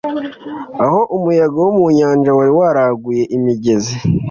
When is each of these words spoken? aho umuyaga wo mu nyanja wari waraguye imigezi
aho 0.83 0.99
umuyaga 1.17 1.57
wo 1.63 1.71
mu 1.77 1.85
nyanja 1.97 2.29
wari 2.37 2.51
waraguye 2.59 3.23
imigezi 3.37 3.93